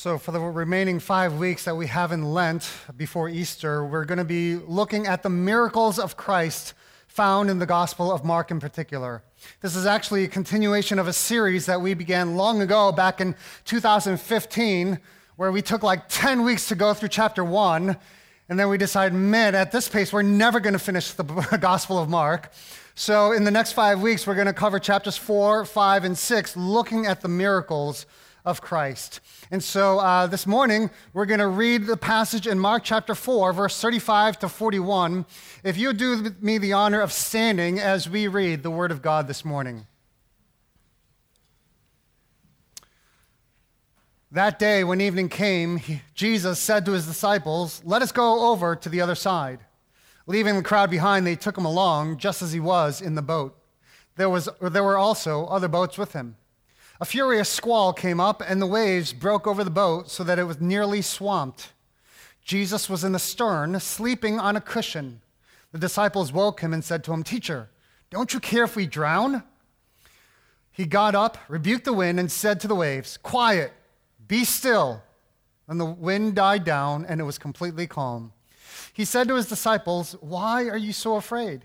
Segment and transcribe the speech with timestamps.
[0.00, 4.18] So, for the remaining five weeks that we have in Lent before Easter, we're going
[4.18, 6.74] to be looking at the miracles of Christ
[7.08, 9.24] found in the Gospel of Mark in particular.
[9.60, 13.34] This is actually a continuation of a series that we began long ago, back in
[13.64, 15.00] 2015,
[15.34, 17.96] where we took like 10 weeks to go through chapter one.
[18.48, 21.24] And then we decided, man, at this pace, we're never going to finish the
[21.60, 22.52] Gospel of Mark.
[22.94, 26.56] So, in the next five weeks, we're going to cover chapters four, five, and six,
[26.56, 28.06] looking at the miracles
[28.48, 29.20] of Christ.
[29.50, 33.52] And so uh, this morning, we're going to read the passage in Mark chapter 4,
[33.52, 35.26] verse 35 to 41.
[35.62, 39.28] If you do me the honor of standing as we read the Word of God
[39.28, 39.86] this morning.
[44.32, 45.80] That day, when evening came,
[46.14, 49.60] Jesus said to his disciples, Let us go over to the other side.
[50.26, 53.58] Leaving the crowd behind, they took him along, just as he was in the boat.
[54.16, 56.36] There, was, there were also other boats with him.
[57.00, 60.44] A furious squall came up, and the waves broke over the boat so that it
[60.44, 61.72] was nearly swamped.
[62.44, 65.20] Jesus was in the stern, sleeping on a cushion.
[65.70, 67.68] The disciples woke him and said to him, Teacher,
[68.10, 69.44] don't you care if we drown?
[70.72, 73.72] He got up, rebuked the wind, and said to the waves, Quiet,
[74.26, 75.02] be still.
[75.68, 78.32] And the wind died down, and it was completely calm.
[78.92, 81.64] He said to his disciples, Why are you so afraid?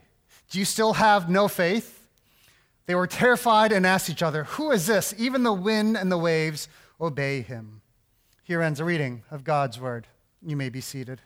[0.52, 2.03] Do you still have no faith?
[2.86, 5.14] They were terrified and asked each other, Who is this?
[5.18, 6.68] Even the wind and the waves
[7.00, 7.82] obey him.
[8.44, 10.08] Here ends a reading of God's word.
[10.46, 11.22] You may be seated.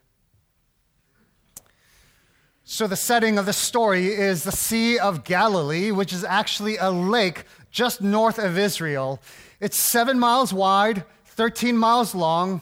[2.63, 6.91] So, the setting of the story is the Sea of Galilee, which is actually a
[6.91, 9.21] lake just north of Israel.
[9.61, 12.61] It's seven miles wide, 13 miles long,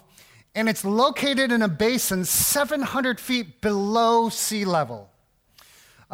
[0.53, 5.09] and it's located in a basin 700 feet below sea level.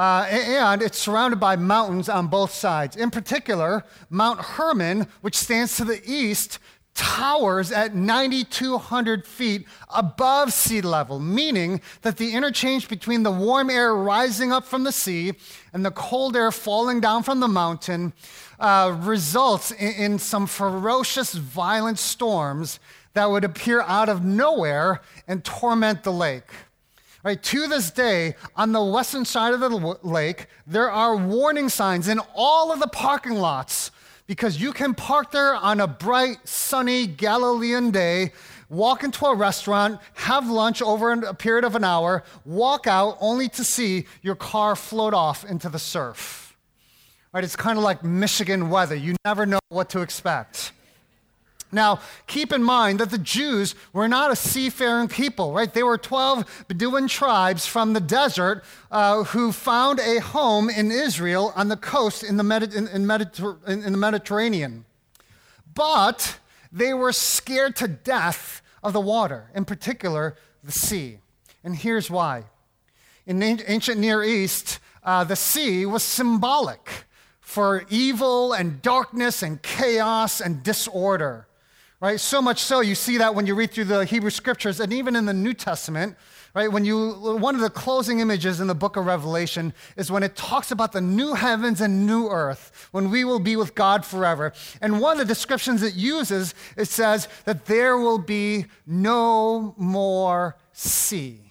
[0.02, 2.96] Uh, and it's surrounded by mountains on both sides.
[2.96, 6.58] In particular, Mount Hermon, which stands to the east,
[6.96, 13.94] towers at 9,200 feet above sea level, meaning that the interchange between the warm air
[13.94, 15.34] rising up from the sea
[15.72, 18.12] and the cold air falling down from the mountain
[18.60, 22.80] uh, results in, in some ferocious, violent storms
[23.14, 26.50] that would appear out of nowhere and torment the lake.
[27.24, 29.70] Right, to this day, on the western side of the
[30.02, 33.92] lake, there are warning signs in all of the parking lots
[34.26, 38.32] because you can park there on a bright, sunny Galilean day,
[38.70, 43.50] walk into a restaurant, have lunch over a period of an hour, walk out only
[43.50, 46.58] to see your car float off into the surf.
[47.34, 48.96] Right, it's kind of like Michigan weather.
[48.96, 50.72] You never know what to expect.
[51.72, 55.74] Now, keep in mind that the Jews were not a seafaring people, right?
[55.74, 61.54] They were 12 Bedouin tribes from the desert uh, who found a home in Israel
[61.56, 64.86] on the coast in the, Medi- in, in, Mediter- in the Mediterranean.
[65.74, 66.40] But
[66.72, 71.20] they were scared to death of the water, in particular, the sea.
[71.64, 72.44] And here's why.
[73.26, 77.06] In ancient Near East, uh, the sea was symbolic
[77.40, 81.48] for evil and darkness and chaos and disorder
[82.02, 82.20] right?
[82.20, 85.16] So much so, you see that when you read through the Hebrew scriptures and even
[85.16, 86.18] in the New Testament,
[86.56, 86.70] right?
[86.70, 90.36] When you, one of the closing images in the book of Revelation is when it
[90.36, 94.52] talks about the new heavens and new earth, when we will be with God forever.
[94.82, 100.58] And one of the descriptions it uses, it says that there will be no more
[100.74, 101.51] sea.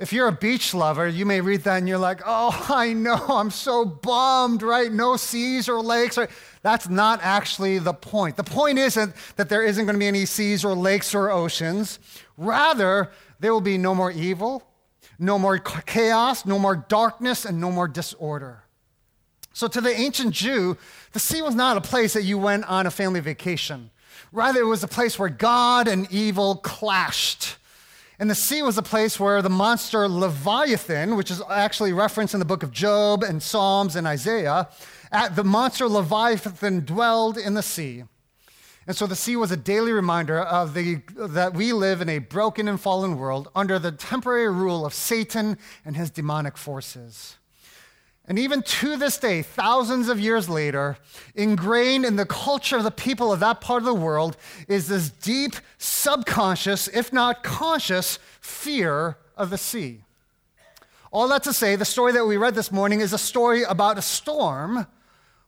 [0.00, 3.22] If you're a beach lover, you may read that and you're like, oh, I know,
[3.28, 4.90] I'm so bummed, right?
[4.90, 6.16] No seas or lakes.
[6.16, 6.30] Right?
[6.62, 8.38] That's not actually the point.
[8.38, 11.98] The point isn't that there isn't going to be any seas or lakes or oceans.
[12.38, 14.62] Rather, there will be no more evil,
[15.18, 18.64] no more chaos, no more darkness, and no more disorder.
[19.52, 20.78] So, to the ancient Jew,
[21.12, 23.90] the sea was not a place that you went on a family vacation.
[24.32, 27.56] Rather, it was a place where God and evil clashed.
[28.20, 32.38] And the sea was a place where the monster Leviathan, which is actually referenced in
[32.38, 34.68] the book of Job and Psalms and Isaiah,
[35.10, 38.04] at the monster Leviathan dwelled in the sea.
[38.86, 42.18] And so the sea was a daily reminder of the, that we live in a
[42.18, 45.56] broken and fallen world under the temporary rule of Satan
[45.86, 47.38] and his demonic forces.
[48.30, 50.96] And even to this day, thousands of years later,
[51.34, 54.36] ingrained in the culture of the people of that part of the world
[54.68, 60.04] is this deep, subconscious, if not conscious, fear of the sea.
[61.10, 63.98] All that to say, the story that we read this morning is a story about
[63.98, 64.86] a storm,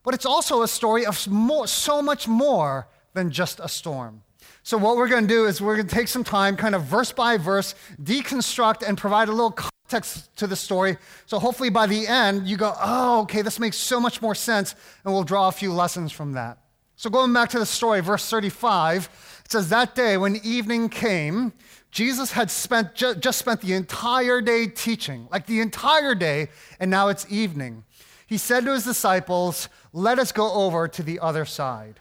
[0.03, 4.23] but it's also a story of more, so much more than just a storm.
[4.63, 6.83] So, what we're going to do is we're going to take some time, kind of
[6.83, 9.55] verse by verse, deconstruct and provide a little
[9.93, 10.97] context to the story.
[11.27, 14.73] So hopefully by the end, you go, oh, okay, this makes so much more sense,
[15.05, 16.57] and we'll draw a few lessons from that.
[16.95, 21.53] So going back to the story, verse 35, it says that day when evening came,
[21.91, 26.49] Jesus had spent ju- just spent the entire day teaching, like the entire day,
[26.79, 27.83] and now it's evening.
[28.25, 31.99] He said to his disciples, "Let us go over to the other side."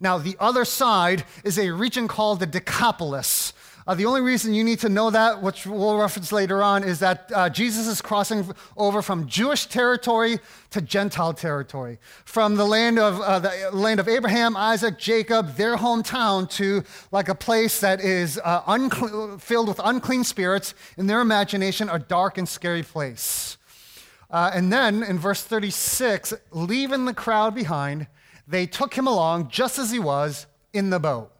[0.00, 3.52] Now, the other side is a region called the Decapolis.
[3.86, 7.00] Uh, the only reason you need to know that, which we'll reference later on, is
[7.00, 10.38] that uh, Jesus is crossing over from Jewish territory
[10.70, 15.76] to Gentile territory, from the land of uh, the land of Abraham, Isaac, Jacob, their
[15.76, 16.82] hometown, to
[17.12, 20.74] like a place that is uh, uncle- filled with unclean spirits.
[20.96, 23.58] In their imagination, a dark and scary place.
[24.30, 28.06] Uh, and then in verse 36, leaving the crowd behind,
[28.48, 31.33] they took him along just as he was in the boat.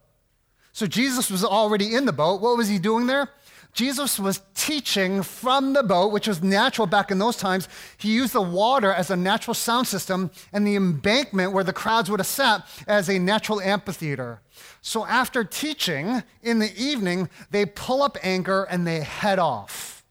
[0.75, 2.41] So Jesus was already in the boat.
[2.41, 3.31] What was he doing there?
[3.75, 7.69] Jesus was teaching from the boat, which was natural back in those times.
[7.97, 12.11] He used the water as a natural sound system and the embankment where the crowds
[12.11, 14.41] would have sat as a natural amphitheater.
[14.83, 20.05] So after teaching in the evening, they pull up anchor and they head off.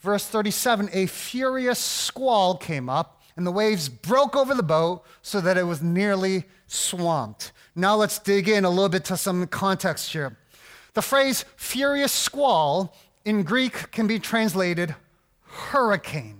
[0.00, 5.38] Verse 37 A furious squall came up, and the waves broke over the boat so
[5.42, 7.52] that it was nearly swamped.
[7.74, 10.36] Now let's dig in a little bit to some context here.
[10.94, 14.94] The phrase furious squall in Greek can be translated
[15.46, 16.38] hurricane.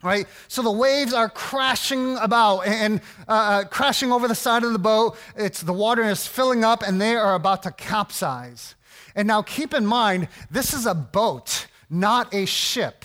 [0.00, 0.28] Right?
[0.46, 4.78] So the waves are crashing about and uh, uh, crashing over the side of the
[4.78, 5.16] boat.
[5.34, 8.76] It's the water is filling up and they are about to capsize.
[9.16, 13.04] And now keep in mind, this is a boat, not a ship.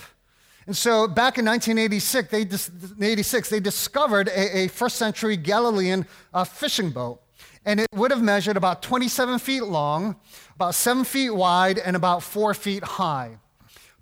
[0.65, 6.06] And so back in 1986, they, dis- 86, they discovered a, a, first century Galilean
[6.33, 7.21] uh, fishing boat.
[7.65, 10.18] And it would have measured about 27 feet long,
[10.56, 13.38] about seven feet wide, and about four feet high.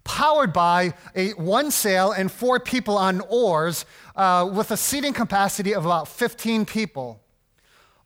[0.04, 3.86] Powered by a one sail and four people on oars,
[4.16, 7.22] uh, with a seating capacity of about 15 people.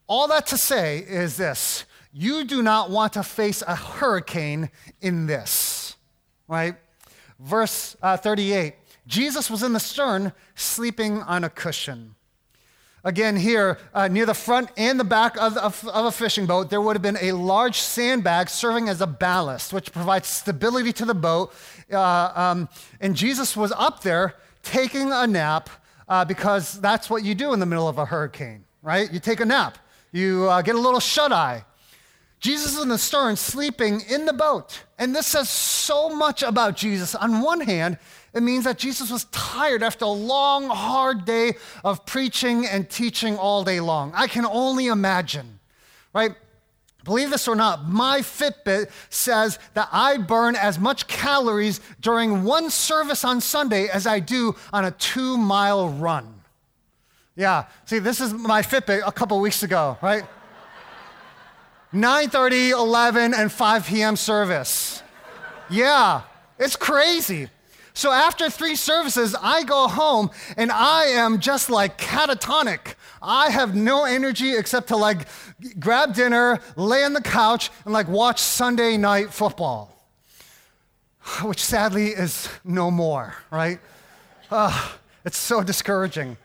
[0.07, 4.69] All that to say is this you do not want to face a hurricane
[5.01, 5.97] in this,
[6.47, 6.75] right?
[7.39, 8.75] Verse uh, 38
[9.07, 12.15] Jesus was in the stern, sleeping on a cushion.
[13.03, 16.71] Again, here, uh, near the front and the back of, of, of, a fishing boat,
[16.71, 21.05] there would have been a large sandbag serving as a ballast, which provides stability to
[21.05, 21.53] the boat.
[21.93, 24.33] Uh, um, and Jesus was up there
[24.63, 25.69] taking a nap
[26.07, 29.13] uh, because that's what you do in the middle of a hurricane, right?
[29.13, 29.77] You take a nap,
[30.11, 31.63] you uh, get a little shut eye.
[32.45, 34.83] Jesus is in the stern, sleeping in the boat.
[34.99, 37.15] And this says so much about Jesus.
[37.15, 37.97] On one hand,
[38.35, 43.35] it means that Jesus was tired after a long, hard day of preaching and teaching
[43.35, 44.11] all day long.
[44.13, 45.59] I can only imagine,
[46.13, 46.35] right?
[47.03, 52.69] Believe this or not, my Fitbit says that I burn as much calories during one
[52.69, 56.31] service on Sunday as I do on a two mile run.
[57.35, 60.25] Yeah, see, this is my Fitbit a couple weeks ago, right?
[61.95, 64.17] 9:30, 11, and 5 p.m.
[64.17, 65.01] service.
[65.69, 66.23] Yeah,
[66.59, 67.47] it's crazy.
[67.93, 72.95] So after three services, I go home and I am just like catatonic.
[73.21, 75.27] I have no energy except to like
[75.79, 79.95] grab dinner, lay on the couch, and like watch Sunday night football,
[81.41, 83.79] which sadly is no more, right?
[85.23, 86.35] It's so discouraging.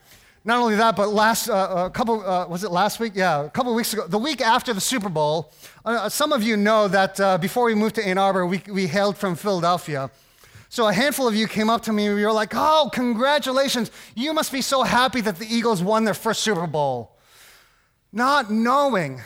[0.51, 3.13] Not only that, but last uh, a couple uh, was it last week?
[3.15, 5.53] Yeah, a couple weeks ago, the week after the Super Bowl.
[5.85, 8.89] Uh, some of you know that uh, before we moved to Ann Arbor, we, we
[8.89, 10.11] hailed from Philadelphia.
[10.69, 13.93] So a handful of you came up to me and you were like, oh, congratulations.
[14.17, 17.13] You must be so happy that the Eagles won their first Super Bowl.
[18.13, 19.23] Not knowing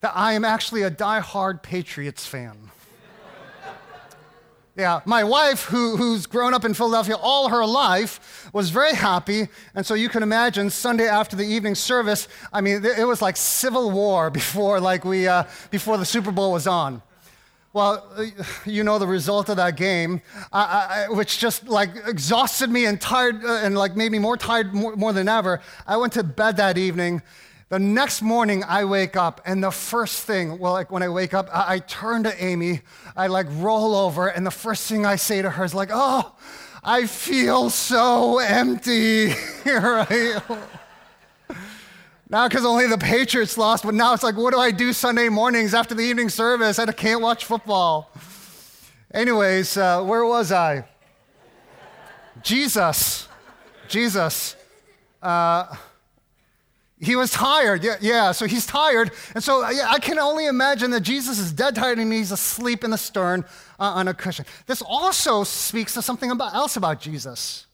[0.00, 2.67] that I am actually a die-hard Patriots fan.
[4.78, 9.48] Yeah, my wife, who, who's grown up in Philadelphia all her life, was very happy.
[9.74, 13.36] And so you can imagine Sunday after the evening service, I mean, it was like
[13.36, 15.42] civil war before, like we, uh,
[15.72, 17.02] before the Super Bowl was on.
[17.72, 18.26] Well, uh,
[18.64, 23.00] you know the result of that game, I, I, which just like exhausted me and
[23.00, 25.60] tired uh, and like made me more tired more, more than ever.
[25.88, 27.20] I went to bed that evening.
[27.68, 31.34] The next morning, I wake up, and the first thing, well, like when I wake
[31.34, 32.80] up, I, I turn to Amy,
[33.14, 36.32] I like roll over, and the first thing I say to her is like, "Oh,
[36.82, 39.34] I feel so empty,"
[39.66, 40.40] right?
[42.30, 45.30] Now, because only the Patriots lost, but now it's like, what do I do Sunday
[45.30, 46.78] mornings after the evening service?
[46.78, 48.10] I can't watch football.
[49.12, 50.84] Anyways, uh, where was I?
[52.42, 53.28] Jesus.
[53.88, 54.56] Jesus.
[55.22, 55.74] Uh,
[57.00, 57.84] he was tired.
[57.84, 59.12] Yeah, yeah, so he's tired.
[59.34, 62.82] And so yeah, I can only imagine that Jesus is dead tired and he's asleep
[62.82, 63.44] in the stern
[63.78, 64.44] uh, on a cushion.
[64.66, 67.66] This also speaks to something about, else about Jesus,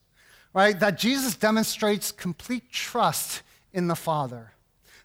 [0.52, 0.78] right?
[0.78, 4.52] That Jesus demonstrates complete trust in the Father.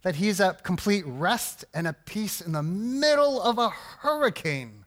[0.02, 4.86] that he's at complete rest and at peace in the middle of a hurricane.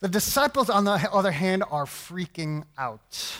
[0.00, 3.32] The disciples, on the other hand, are freaking out.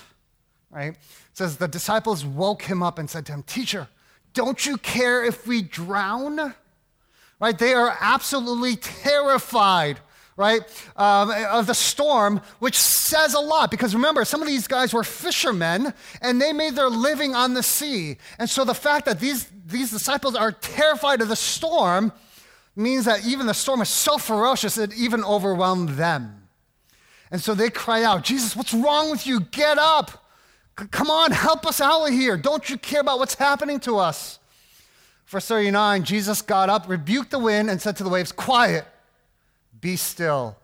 [0.70, 0.92] Right?
[0.92, 0.98] It
[1.34, 3.88] says the disciples woke him up and said to him, Teacher,
[4.34, 6.54] don't you care if we drown?
[7.40, 7.58] Right?
[7.58, 10.00] They are absolutely terrified
[10.36, 10.62] right,
[10.96, 15.04] um, of the storm, which says a lot because remember, some of these guys were
[15.04, 18.16] fishermen and they made their living on the sea.
[18.38, 22.12] And so the fact that these, these disciples are terrified of the storm
[22.74, 26.48] means that even the storm is so ferocious it even overwhelmed them.
[27.30, 29.40] And so they cry out, Jesus, what's wrong with you?
[29.40, 30.21] Get up.
[30.76, 32.36] Come on, help us out of here.
[32.36, 34.38] Don't you care about what's happening to us?
[35.26, 38.86] Verse 39 Jesus got up, rebuked the wind, and said to the waves, Quiet,
[39.80, 40.56] be still.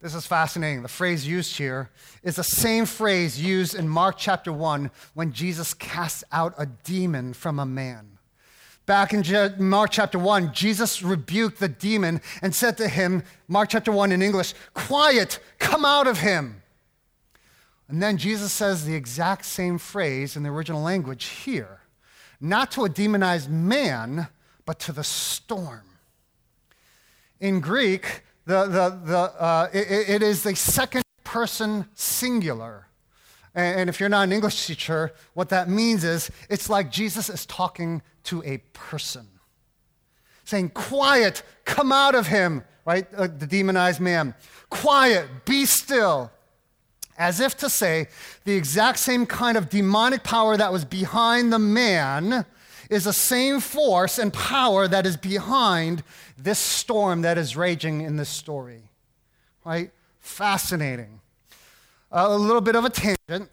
[0.00, 0.82] This is fascinating.
[0.82, 1.88] The phrase used here
[2.22, 7.32] is the same phrase used in Mark chapter 1 when Jesus casts out a demon
[7.32, 8.18] from a man.
[8.86, 9.24] Back in
[9.58, 14.20] Mark chapter 1, Jesus rebuked the demon and said to him, Mark chapter 1 in
[14.20, 16.60] English, Quiet, come out of him.
[17.88, 21.80] And then Jesus says the exact same phrase in the original language here,
[22.40, 24.28] not to a demonized man,
[24.64, 25.82] but to the storm.
[27.40, 32.86] In Greek, the, the, the, uh, it, it is the second person singular.
[33.54, 37.46] And if you're not an English teacher, what that means is it's like Jesus is
[37.46, 39.28] talking to a person,
[40.44, 43.06] saying, Quiet, come out of him, right?
[43.14, 44.34] Uh, the demonized man.
[44.70, 46.32] Quiet, be still.
[47.16, 48.08] As if to say,
[48.44, 52.44] the exact same kind of demonic power that was behind the man
[52.90, 56.02] is the same force and power that is behind
[56.36, 58.82] this storm that is raging in this story.
[59.64, 59.90] Right?
[60.20, 61.20] Fascinating.
[62.10, 63.50] Uh, a little bit of a tangent.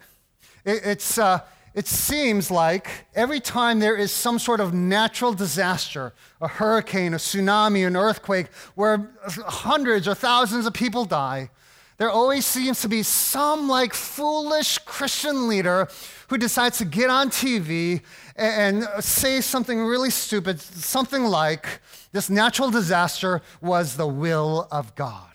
[0.65, 1.41] It, it's, uh,
[1.73, 7.17] it seems like every time there is some sort of natural disaster, a hurricane, a
[7.17, 9.11] tsunami, an earthquake, where
[9.45, 11.49] hundreds or thousands of people die,
[11.97, 15.87] there always seems to be some like foolish Christian leader
[16.29, 18.01] who decides to get on TV
[18.35, 21.81] and say something really stupid, something like,
[22.11, 25.27] this natural disaster was the will of God.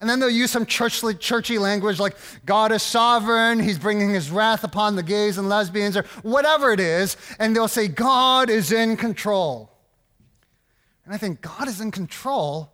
[0.00, 4.30] And then they'll use some churchly, churchy language like, God is sovereign, he's bringing his
[4.30, 8.72] wrath upon the gays and lesbians, or whatever it is, and they'll say, God is
[8.72, 9.72] in control.
[11.06, 12.72] And I think, God is in control.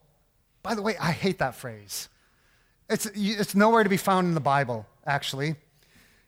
[0.62, 2.08] By the way, I hate that phrase.
[2.92, 5.56] It's, it's nowhere to be found in the Bible, actually.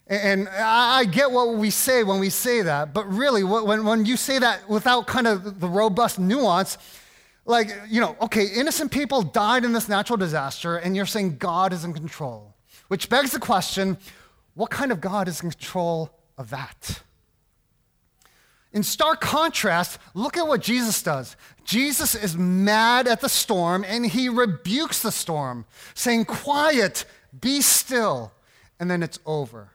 [0.06, 4.16] And I get what we say when we say that, but really, when, when you
[4.16, 6.76] say that without kind of the robust nuance,
[7.46, 11.72] like, you know, okay, innocent people died in this natural disaster, and you're saying God
[11.72, 12.54] is in control,
[12.88, 13.96] which begs the question
[14.54, 17.02] what kind of God is in control of that?
[18.74, 21.36] In stark contrast, look at what Jesus does.
[21.64, 25.64] Jesus is mad at the storm and he rebukes the storm,
[25.94, 27.04] saying, Quiet,
[27.40, 28.32] be still,
[28.80, 29.70] and then it's over.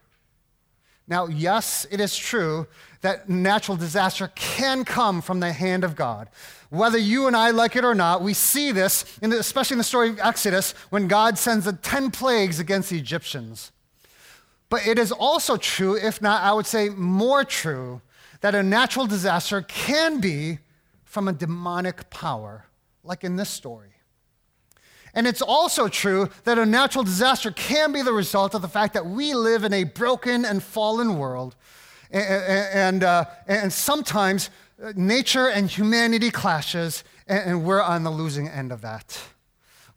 [1.08, 2.68] Now, yes, it is true
[3.00, 6.28] that natural disaster can come from the hand of God.
[6.68, 9.78] Whether you and I like it or not, we see this, in the, especially in
[9.78, 13.72] the story of Exodus, when God sends the 10 plagues against the Egyptians.
[14.68, 18.02] But it is also true, if not, I would say more true,
[18.40, 20.58] that a natural disaster can be
[21.04, 22.66] from a demonic power,
[23.02, 23.90] like in this story.
[25.12, 28.94] And it's also true that a natural disaster can be the result of the fact
[28.94, 31.56] that we live in a broken and fallen world.
[32.12, 34.50] And, and, uh, and sometimes
[34.82, 39.20] uh, nature and humanity clashes, and we're on the losing end of that.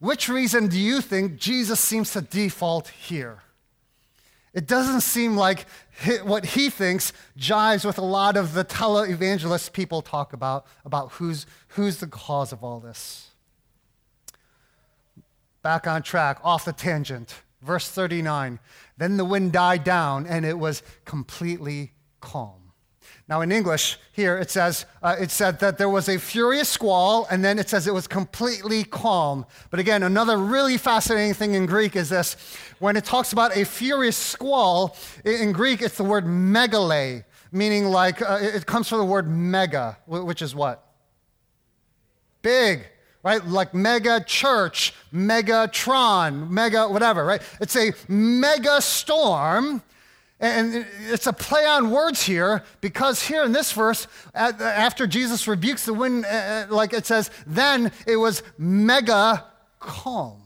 [0.00, 3.43] Which reason do you think Jesus seems to default here?
[4.54, 5.66] It doesn't seem like
[6.22, 11.44] what he thinks jives with a lot of the televangelist people talk about, about who's,
[11.68, 13.30] who's the cause of all this.
[15.62, 17.42] Back on track, off the tangent.
[17.62, 18.60] Verse 39
[18.96, 22.63] Then the wind died down and it was completely calm.
[23.26, 27.26] Now, in English, here it says, uh, it said that there was a furious squall,
[27.30, 29.46] and then it says it was completely calm.
[29.70, 32.36] But again, another really fascinating thing in Greek is this
[32.80, 38.20] when it talks about a furious squall, in Greek, it's the word megale, meaning like
[38.20, 40.86] uh, it comes from the word mega, which is what?
[42.42, 42.84] Big
[43.24, 43.44] right?
[43.46, 47.42] Like mega church, megatron, mega whatever, right?
[47.58, 49.82] It's a mega storm.
[50.44, 55.86] And it's a play on words here because here in this verse, after Jesus rebukes
[55.86, 59.42] the wind, uh, uh, like it says, then it was mega
[59.80, 60.42] calm.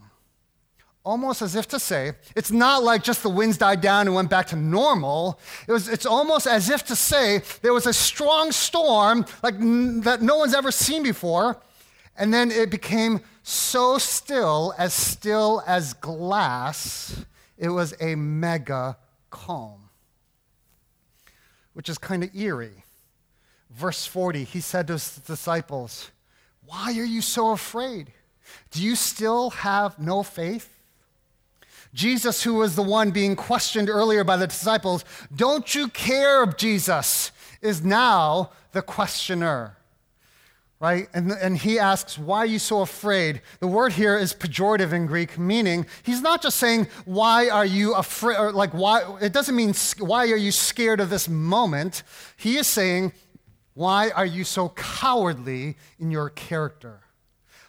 [1.08, 4.28] almost as if to say, it's not like just the winds died down and went
[4.28, 5.40] back to normal.
[5.66, 9.58] It was, it's almost as if to say there was a strong storm like
[10.04, 11.56] that no one's ever seen before,
[12.14, 17.24] and then it became so still, as still as glass.
[17.56, 18.98] It was a mega
[19.30, 19.87] calm,
[21.78, 22.82] which is kind of eerie.
[23.70, 26.10] Verse 40, he said to his disciples,
[26.66, 28.10] Why are you so afraid?
[28.72, 30.80] Do you still have no faith?
[31.94, 37.30] Jesus, who was the one being questioned earlier by the disciples, don't you care, Jesus,
[37.62, 39.76] is now the questioner.
[40.80, 41.08] Right?
[41.12, 43.42] And, and he asks, Why are you so afraid?
[43.58, 47.94] The word here is pejorative in Greek, meaning he's not just saying, Why are you
[47.94, 48.36] afraid?
[48.38, 49.18] Or like, why?
[49.20, 52.04] It doesn't mean, Why are you scared of this moment?
[52.36, 53.12] He is saying,
[53.74, 57.00] Why are you so cowardly in your character?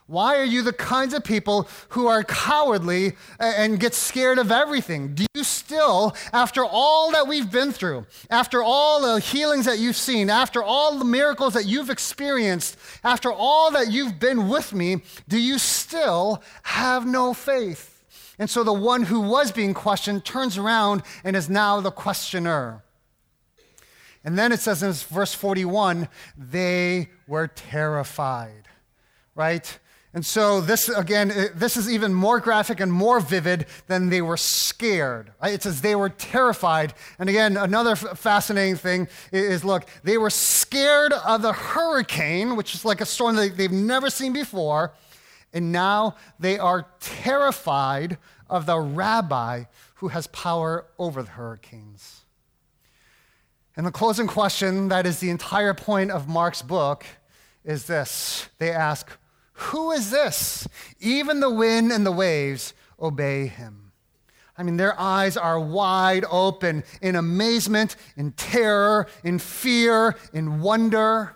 [0.10, 5.14] Why are you the kinds of people who are cowardly and get scared of everything?
[5.14, 9.96] Do you still, after all that we've been through, after all the healings that you've
[9.96, 15.04] seen, after all the miracles that you've experienced, after all that you've been with me,
[15.28, 18.02] do you still have no faith?
[18.40, 22.84] And so the one who was being questioned turns around and is now the questioner.
[24.24, 28.64] And then it says in verse 41 they were terrified,
[29.36, 29.78] right?
[30.12, 34.38] And so, this again, this is even more graphic and more vivid than they were
[34.38, 35.32] scared.
[35.44, 36.96] It says they were terrified.
[37.20, 42.84] And again, another fascinating thing is look, they were scared of the hurricane, which is
[42.84, 44.94] like a storm that they've never seen before.
[45.54, 48.18] And now they are terrified
[48.50, 52.22] of the rabbi who has power over the hurricanes.
[53.78, 57.06] And the closing question, that is the entire point of Mark's book,
[57.64, 59.10] is this they ask,
[59.60, 60.68] who is this?
[61.00, 63.92] Even the wind and the waves obey him.
[64.58, 71.36] I mean, their eyes are wide open in amazement, in terror, in fear, in wonder.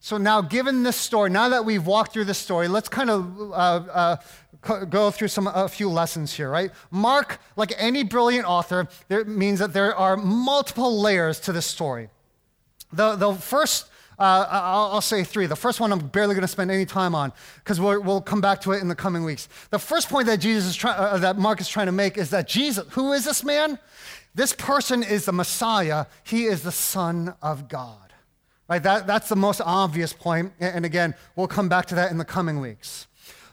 [0.00, 3.52] So, now, given this story, now that we've walked through this story, let's kind of
[3.52, 4.16] uh,
[4.64, 6.70] uh, go through some, a few lessons here, right?
[6.90, 12.10] Mark, like any brilliant author, there means that there are multiple layers to this story.
[12.92, 13.86] The, the first
[14.18, 15.46] uh, I'll, I'll, say three.
[15.46, 18.40] The first one I'm barely going to spend any time on because we'll, we'll, come
[18.40, 19.48] back to it in the coming weeks.
[19.70, 22.30] The first point that Jesus is try, uh, that Mark is trying to make is
[22.30, 23.78] that Jesus, who is this man?
[24.34, 26.06] This person is the Messiah.
[26.24, 28.12] He is the Son of God.
[28.68, 28.82] Right?
[28.82, 30.52] That, that's the most obvious point.
[30.60, 33.06] And again, we'll come back to that in the coming weeks.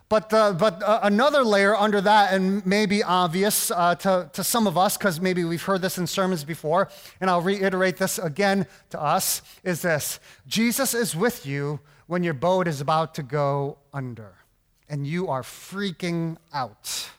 [0.09, 4.65] But, uh, but uh, another layer under that, and maybe obvious uh, to, to some
[4.65, 6.89] of us, because maybe we've heard this in sermons before,
[7.21, 12.33] and I'll reiterate this again to us, is this Jesus is with you when your
[12.33, 14.33] boat is about to go under,
[14.89, 17.11] and you are freaking out.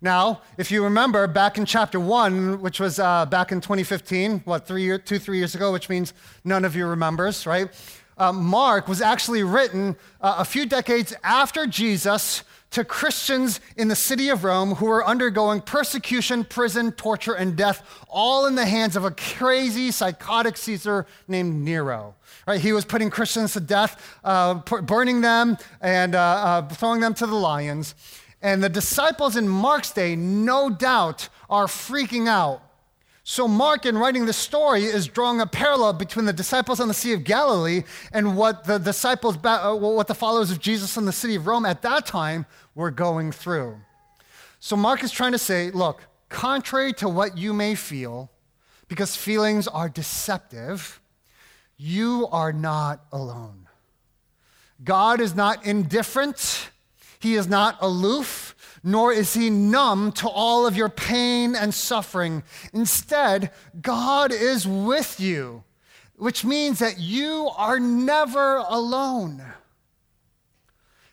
[0.00, 4.66] Now, if you remember back in chapter one, which was uh, back in 2015, what,
[4.66, 7.68] three year, two, three years ago, which means none of you remembers, right?
[8.18, 13.96] Uh, Mark was actually written uh, a few decades after Jesus to Christians in the
[13.96, 18.96] city of Rome who were undergoing persecution, prison, torture, and death, all in the hands
[18.96, 22.14] of a crazy, psychotic Caesar named Nero.
[22.46, 22.60] Right?
[22.60, 27.26] He was putting Christians to death, uh, burning them, and uh, uh, throwing them to
[27.26, 27.94] the lions.
[28.40, 32.62] And the disciples in Mark's day, no doubt, are freaking out
[33.24, 36.94] so, Mark, in writing this story, is drawing a parallel between the disciples on the
[36.94, 41.12] Sea of Galilee and what the disciples, uh, what the followers of Jesus in the
[41.12, 43.78] city of Rome at that time were going through.
[44.58, 48.28] So, Mark is trying to say, look, contrary to what you may feel,
[48.88, 51.00] because feelings are deceptive,
[51.76, 53.68] you are not alone.
[54.82, 56.70] God is not indifferent,
[57.20, 58.51] He is not aloof
[58.82, 62.42] nor is he numb to all of your pain and suffering.
[62.72, 65.62] Instead, God is with you,
[66.16, 69.42] which means that you are never alone.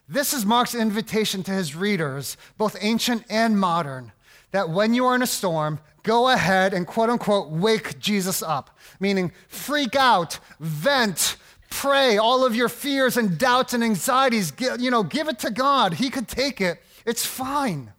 [0.07, 4.11] This is Mark's invitation to his readers, both ancient and modern,
[4.51, 8.75] that when you are in a storm, go ahead and quote unquote wake Jesus up,
[8.99, 11.37] meaning freak out, vent,
[11.69, 15.93] pray all of your fears and doubts and anxieties, you know, give it to God.
[15.93, 17.93] He could take it it's fine.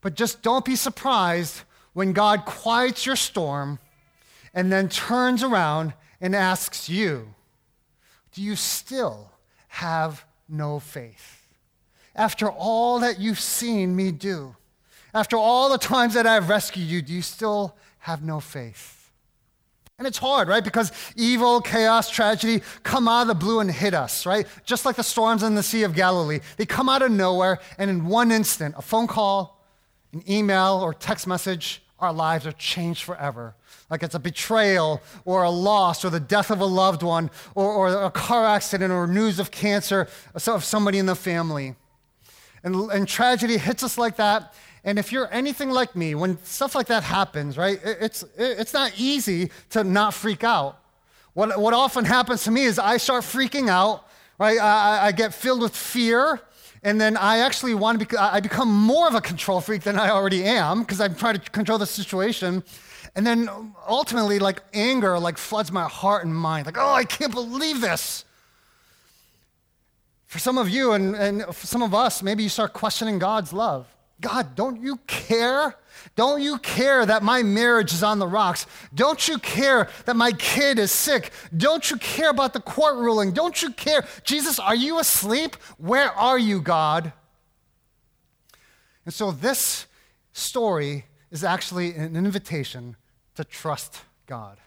[0.00, 1.62] But just don't be surprised
[1.92, 3.78] when God quiets your storm
[4.54, 7.34] and then turns around and asks you,
[8.32, 9.30] Do you still
[9.68, 11.46] have no faith?
[12.14, 14.56] After all that you've seen me do,
[15.14, 18.97] after all the times that I've rescued you, do you still have no faith?
[19.98, 20.62] And it's hard, right?
[20.62, 24.46] Because evil, chaos, tragedy come out of the blue and hit us, right?
[24.64, 26.38] Just like the storms in the Sea of Galilee.
[26.56, 29.60] They come out of nowhere, and in one instant, a phone call,
[30.12, 33.56] an email, or text message, our lives are changed forever.
[33.90, 37.66] Like it's a betrayal, or a loss, or the death of a loved one, or,
[37.72, 40.06] or a car accident, or news of cancer
[40.46, 41.74] of somebody in the family.
[42.62, 44.54] And, and tragedy hits us like that,
[44.88, 48.90] and if you're anything like me, when stuff like that happens, right, it's, it's not
[48.96, 50.78] easy to not freak out.
[51.34, 54.58] What, what often happens to me is I start freaking out, right?
[54.58, 56.40] I, I get filled with fear,
[56.82, 59.98] and then I actually want to be, I become more of a control freak than
[59.98, 62.64] I already am because I'm trying to control the situation.
[63.14, 63.50] And then
[63.86, 66.64] ultimately, like anger, like floods my heart and mind.
[66.64, 68.24] Like, oh, I can't believe this.
[70.28, 73.86] For some of you and, and some of us, maybe you start questioning God's love.
[74.20, 75.76] God, don't you care?
[76.16, 78.66] Don't you care that my marriage is on the rocks?
[78.94, 81.32] Don't you care that my kid is sick?
[81.56, 83.32] Don't you care about the court ruling?
[83.32, 84.04] Don't you care?
[84.24, 85.54] Jesus, are you asleep?
[85.76, 87.12] Where are you, God?
[89.04, 89.86] And so this
[90.32, 92.96] story is actually an invitation
[93.36, 94.58] to trust God.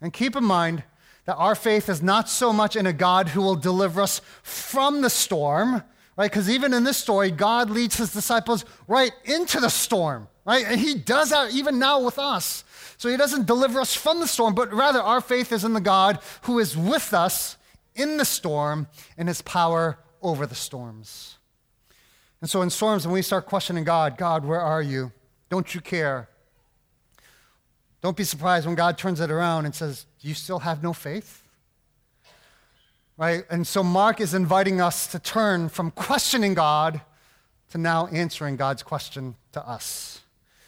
[0.00, 0.82] And keep in mind
[1.24, 5.02] that our faith is not so much in a God who will deliver us from
[5.02, 5.84] the storm
[6.16, 6.30] right?
[6.30, 10.64] Because even in this story, God leads his disciples right into the storm, right?
[10.66, 12.64] And he does that even now with us.
[12.98, 15.80] So he doesn't deliver us from the storm, but rather our faith is in the
[15.80, 17.56] God who is with us
[17.94, 21.38] in the storm and his power over the storms.
[22.40, 25.12] And so in storms, when we start questioning God, God, where are you?
[25.48, 26.28] Don't you care?
[28.00, 30.92] Don't be surprised when God turns it around and says, Do you still have no
[30.92, 31.41] faith?
[33.16, 33.44] Right?
[33.50, 37.00] And so Mark is inviting us to turn from questioning God
[37.70, 40.20] to now answering God's question to us.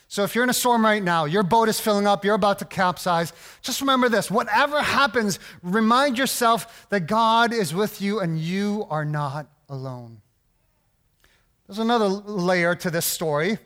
[0.09, 2.61] So if you're in a storm right now, your boat is filling up, you're about
[2.61, 8.38] to capsize, just remember this whatever happens, remind yourself that God is with you and
[8.38, 10.20] you are not alone.
[11.66, 13.59] There's another layer to this story.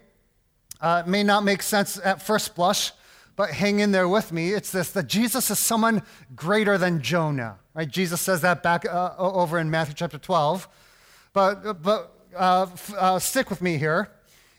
[0.80, 2.92] Uh, it may not make sense at first blush,
[3.36, 4.52] but hang in there with me.
[4.52, 6.02] It's this that Jesus is someone
[6.34, 7.58] greater than Jonah.
[7.78, 7.88] Right?
[7.88, 10.66] Jesus says that back uh, over in Matthew chapter 12.
[11.32, 14.10] But, but uh, uh, stick with me here.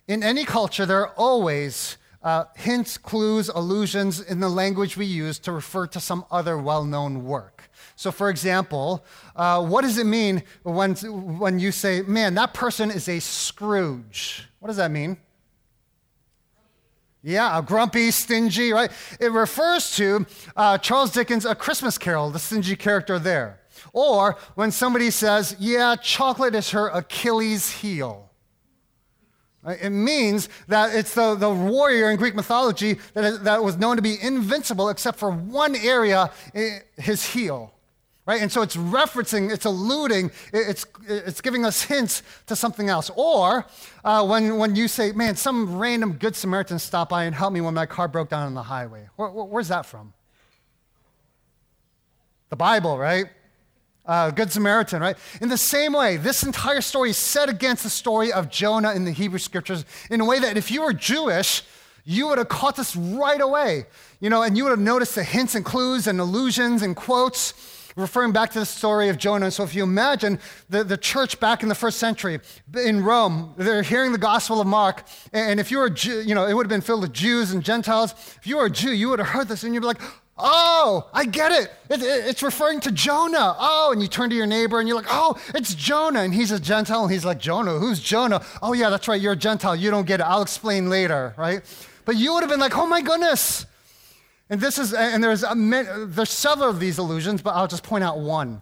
[0.07, 5.37] In any culture, there are always uh, hints, clues, allusions in the language we use
[5.39, 7.69] to refer to some other well known work.
[7.97, 9.03] So, for example,
[9.35, 14.47] uh, what does it mean when, when you say, man, that person is a Scrooge?
[14.59, 15.17] What does that mean?
[17.21, 18.91] Yeah, grumpy, stingy, right?
[19.19, 23.59] It refers to uh, Charles Dickens' A Christmas Carol, the stingy character there.
[23.91, 28.29] Or when somebody says, yeah, chocolate is her Achilles heel.
[29.63, 29.79] Right?
[29.81, 34.01] It means that it's the, the warrior in Greek mythology that, that was known to
[34.01, 36.31] be invincible except for one area,
[36.97, 37.73] his heel
[38.29, 38.43] right?
[38.43, 43.09] And so it's referencing, it's alluding, it's, it's giving us hints to something else.
[43.15, 43.65] Or
[44.03, 47.61] uh, when, when you say, man, some random good Samaritan stopped by and helped me
[47.61, 49.09] when my car broke down on the highway.
[49.15, 50.13] Where, where's that from?
[52.49, 53.25] The Bible, right?
[54.05, 55.17] Uh, good Samaritan, right?
[55.41, 59.05] In the same way, this entire story is set against the story of Jonah in
[59.05, 61.63] the Hebrew scriptures in a way that if you were Jewish,
[62.05, 63.87] you would have caught this right away,
[64.19, 67.77] you know, and you would have noticed the hints and clues and allusions and quotes
[67.95, 69.51] referring back to the story of Jonah.
[69.51, 72.39] So if you imagine the, the church back in the first century
[72.75, 76.35] in Rome, they're hearing the Gospel of Mark, and if you were a Jew, you
[76.35, 78.13] know, it would have been filled with Jews and Gentiles.
[78.37, 80.01] If you were a Jew, you would have heard this and you'd be like,
[80.41, 81.71] Oh, I get it.
[81.89, 83.55] it, it it's referring to Jonah.
[83.59, 86.21] Oh, and you turn to your neighbor and you're like, oh, it's Jonah.
[86.21, 87.03] And he's a Gentile.
[87.03, 88.41] And he's like, Jonah, who's Jonah?
[88.61, 89.19] Oh, yeah, that's right.
[89.19, 89.75] You're a Gentile.
[89.75, 90.23] You don't get it.
[90.23, 91.61] I'll explain later, right?
[92.05, 93.65] But you would have been like, oh my goodness.
[94.49, 95.53] And this is, and there's, a,
[96.07, 98.61] there's several of these allusions, but I'll just point out one.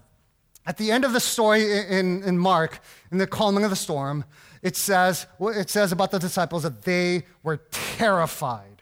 [0.66, 4.26] At the end of the story in, in Mark, in the calming of the storm,
[4.62, 8.82] it says, it says about the disciples that they were terrified,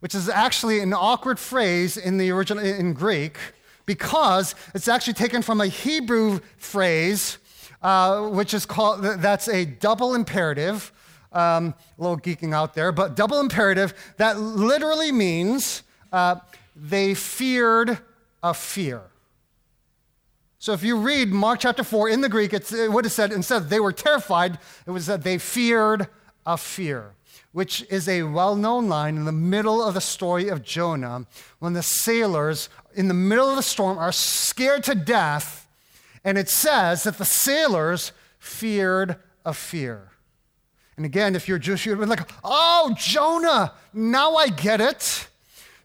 [0.00, 3.38] which is actually an awkward phrase in the original in Greek
[3.84, 7.38] because it's actually taken from a Hebrew phrase,
[7.82, 10.92] uh, which is called that's a double imperative.
[11.32, 16.36] Um, a little geeking out there, but double imperative that literally means uh,
[16.74, 17.98] they feared
[18.42, 19.02] a fear.
[20.58, 23.32] So if you read Mark chapter 4 in the Greek, it's, it would have said
[23.32, 26.08] instead they were terrified, it was that they feared
[26.44, 27.14] a fear,
[27.52, 31.26] which is a well known line in the middle of the story of Jonah
[31.58, 35.68] when the sailors in the middle of the storm are scared to death.
[36.24, 40.10] And it says that the sailors feared a fear.
[40.96, 45.28] And again, if you're Jewish, you'd be like, oh, Jonah, now I get it.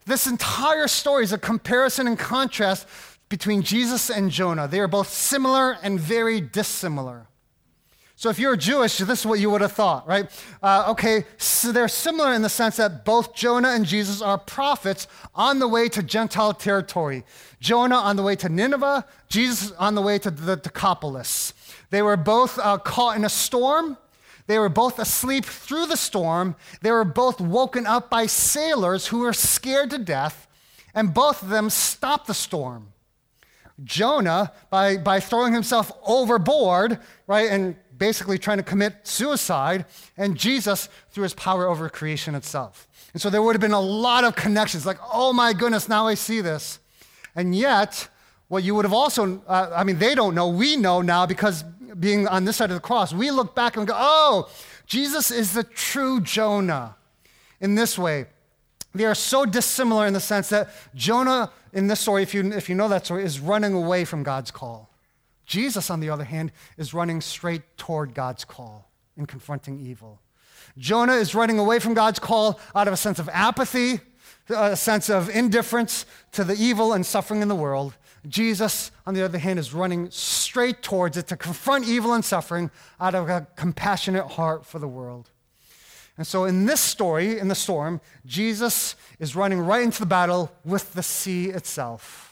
[0.06, 2.88] This entire story is a comparison and contrast
[3.30, 4.68] between Jesus and Jonah.
[4.68, 7.28] They are both similar and very dissimilar.
[8.22, 10.30] So if you're Jewish, this is what you would have thought, right?
[10.62, 15.08] Uh, okay, so they're similar in the sense that both Jonah and Jesus are prophets
[15.34, 17.24] on the way to Gentile territory.
[17.60, 21.54] Jonah on the way to Nineveh, Jesus on the way to the Decapolis.
[21.90, 23.98] They were both uh, caught in a storm.
[24.48, 26.56] They were both asleep through the storm.
[26.82, 30.48] They were both woken up by sailors who were scared to death,
[30.94, 32.88] and both of them stopped the storm.
[33.84, 39.86] Jonah, by, by throwing himself overboard, right, and basically trying to commit suicide,
[40.18, 42.88] and Jesus through his power over creation itself.
[43.14, 46.08] And so there would have been a lot of connections, like, oh my goodness, now
[46.08, 46.80] I see this.
[47.36, 48.08] And yet,
[48.48, 51.64] what you would have also, uh, I mean, they don't know, we know now because
[52.00, 54.50] being on this side of the cross, we look back and go, oh,
[54.86, 56.96] Jesus is the true Jonah
[57.60, 58.26] in this way.
[58.94, 62.68] They are so dissimilar in the sense that Jonah, in this story, if you, if
[62.68, 64.90] you know that story, is running away from God's call.
[65.46, 70.20] Jesus, on the other hand, is running straight toward God's call in confronting evil.
[70.78, 74.00] Jonah is running away from God's call out of a sense of apathy,
[74.50, 77.96] a sense of indifference to the evil and suffering in the world.
[78.28, 82.70] Jesus, on the other hand, is running straight towards it to confront evil and suffering
[83.00, 85.30] out of a compassionate heart for the world.
[86.18, 90.52] And so, in this story, in the storm, Jesus is running right into the battle
[90.64, 92.31] with the sea itself.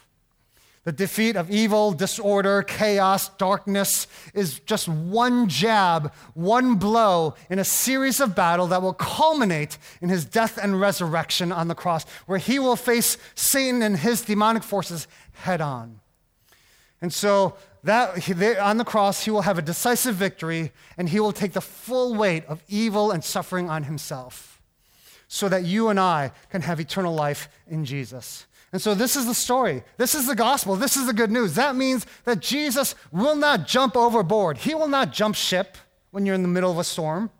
[0.86, 7.65] The defeat of evil, disorder, chaos, darkness is just one jab, one blow in a
[7.65, 12.39] series of battle that will culminate in his death and resurrection on the cross, where
[12.39, 16.00] he will face Satan and his demonic forces head on.
[17.02, 21.32] And so that on the cross, he will have a decisive victory and he will
[21.32, 24.62] take the full weight of evil and suffering on himself
[25.28, 28.48] so that you and I can have eternal life in Jesus.
[28.72, 29.84] And so this is the story.
[29.98, 30.76] This is the gospel.
[30.76, 31.56] This is the good news.
[31.56, 34.60] That means that Jesus will not jump overboard.
[34.60, 35.78] He will not jump ship
[36.12, 37.32] when you're in the middle of a storm.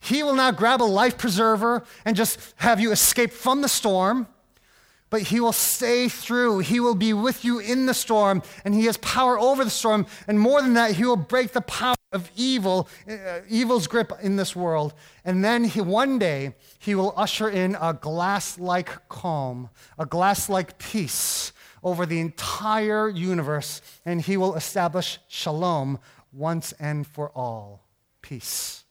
[0.00, 4.26] He will not grab a life preserver and just have you escape from the storm
[5.10, 6.60] but he will stay through.
[6.60, 10.06] He will be with you in the storm, and he has power over the storm.
[10.26, 14.36] And more than that, he will break the power of evil, uh, evil's grip in
[14.36, 14.94] this world.
[15.24, 20.48] And then he, one day, he will usher in a glass like calm, a glass
[20.48, 25.98] like peace over the entire universe, and he will establish shalom
[26.32, 27.86] once and for all.
[28.22, 28.84] Peace.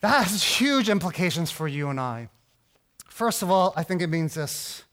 [0.00, 2.30] That has huge implications for you and I.
[3.18, 4.84] First of all, I think it means this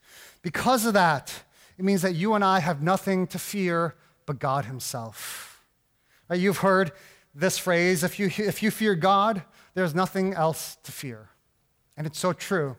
[0.41, 1.31] because of that,
[1.77, 3.93] it means that you and I have nothing to fear
[4.25, 5.63] but God Himself.
[6.27, 6.91] Right, you've heard
[7.35, 9.43] this phrase if you, if you fear God,
[9.75, 11.29] there's nothing else to fear.
[11.97, 12.77] And it's so true.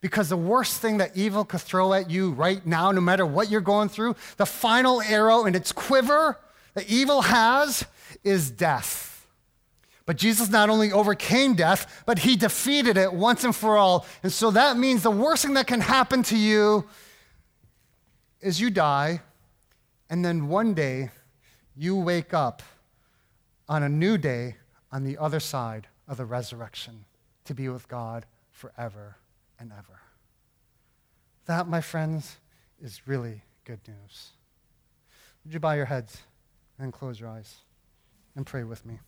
[0.00, 3.50] Because the worst thing that evil could throw at you right now, no matter what
[3.50, 6.38] you're going through, the final arrow in its quiver
[6.74, 7.84] that evil has
[8.22, 9.13] is death.
[10.06, 14.06] But Jesus not only overcame death, but he defeated it once and for all.
[14.22, 16.86] And so that means the worst thing that can happen to you
[18.40, 19.22] is you die,
[20.10, 21.10] and then one day
[21.74, 22.62] you wake up
[23.68, 24.56] on a new day
[24.92, 27.06] on the other side of the resurrection
[27.46, 29.16] to be with God forever
[29.58, 30.00] and ever.
[31.46, 32.36] That, my friends,
[32.82, 34.32] is really good news.
[35.44, 36.18] Would you bow your heads
[36.78, 37.56] and close your eyes
[38.36, 38.98] and pray with me?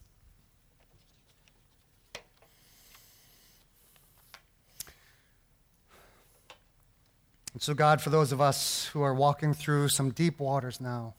[7.57, 11.15] And so, God, for those of us who are walking through some deep waters now,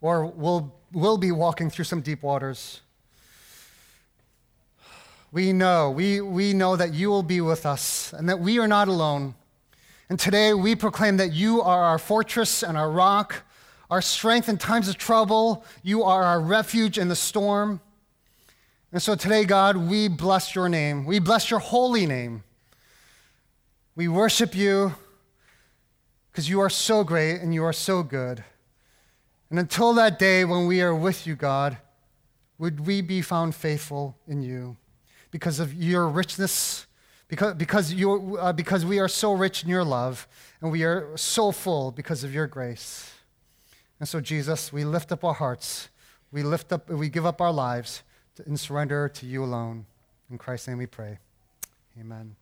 [0.00, 2.80] or will, will be walking through some deep waters,
[5.32, 8.66] we know, we, we know that you will be with us and that we are
[8.66, 9.34] not alone.
[10.08, 13.42] And today we proclaim that you are our fortress and our rock,
[13.90, 15.62] our strength in times of trouble.
[15.82, 17.82] You are our refuge in the storm.
[18.92, 21.04] And so today, God, we bless your name.
[21.04, 22.44] We bless your holy name.
[24.00, 24.94] We worship you
[26.32, 28.42] because you are so great and you are so good.
[29.50, 31.76] And until that day when we are with you, God,
[32.56, 34.78] would we be found faithful in you
[35.30, 36.86] because of your richness,
[37.28, 40.26] because, because, you, uh, because we are so rich in your love
[40.62, 43.12] and we are so full because of your grace.
[43.98, 45.90] And so, Jesus, we lift up our hearts.
[46.32, 48.02] We lift up, we give up our lives
[48.46, 49.84] and surrender to you alone.
[50.30, 51.18] In Christ's name we pray.
[52.00, 52.39] Amen.